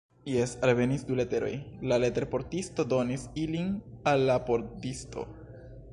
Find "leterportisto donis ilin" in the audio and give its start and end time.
2.05-3.71